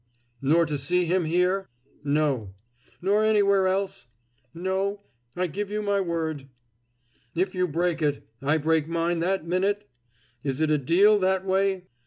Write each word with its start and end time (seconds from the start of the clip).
"Nor 0.41 0.65
to 0.65 0.79
see 0.79 1.05
him 1.05 1.25
here?" 1.25 1.69
"No." 2.03 2.55
"Nor 3.03 3.23
anywhere 3.23 3.67
else?" 3.67 4.07
"No. 4.51 5.03
I 5.35 5.45
give 5.45 5.69
you 5.69 5.83
my 5.83 6.01
word." 6.01 6.49
"If 7.35 7.53
you 7.53 7.67
break 7.67 8.01
it, 8.01 8.27
I 8.41 8.57
break 8.57 8.87
mine 8.87 9.19
that 9.19 9.45
minute? 9.45 9.87
Is 10.43 10.59
it 10.59 10.71
a 10.71 10.79
deal 10.79 11.19
that 11.19 11.45
way?" 11.45 11.83